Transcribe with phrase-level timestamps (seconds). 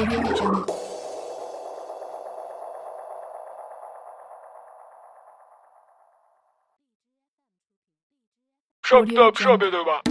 [0.00, 0.74] Radio Jungle.
[8.82, 9.06] Shut
[9.70, 10.09] 对吧？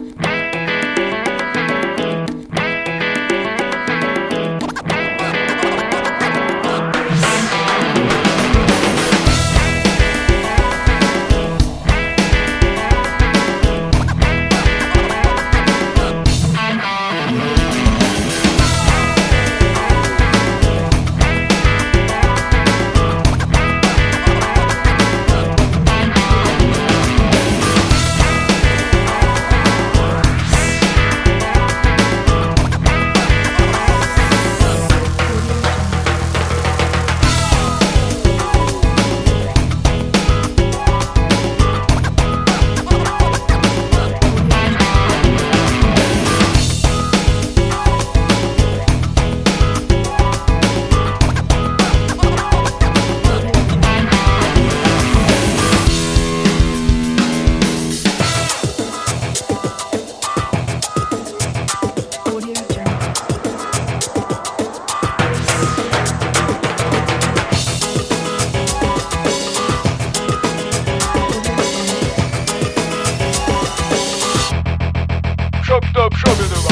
[75.79, 76.68] up, up,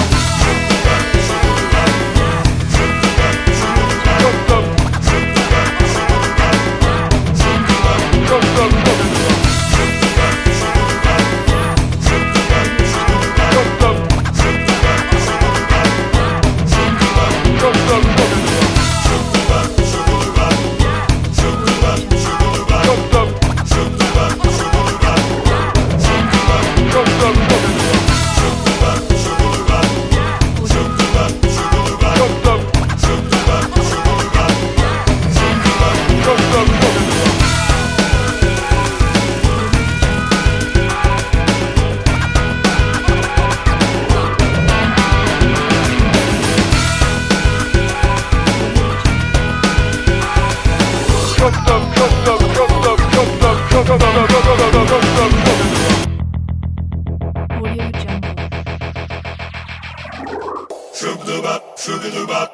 [61.77, 62.51] Sugaloo Bop.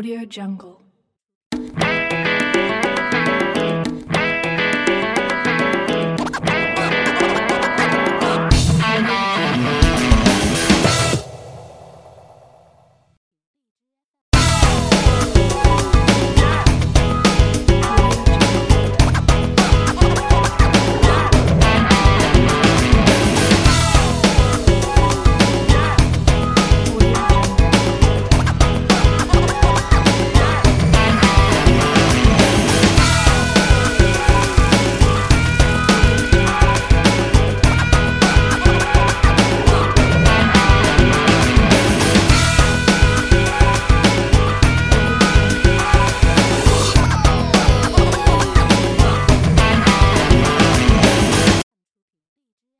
[0.00, 0.89] Audio Jungle.